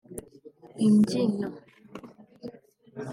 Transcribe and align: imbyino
imbyino 0.87 1.47